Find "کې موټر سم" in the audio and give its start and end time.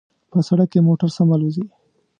0.71-1.29